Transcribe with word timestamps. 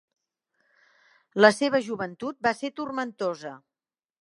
La 1.45 1.51
seva 1.59 1.83
joventut 1.89 2.41
va 2.49 2.55
ser 2.63 2.73
turmentosa. 2.81 3.57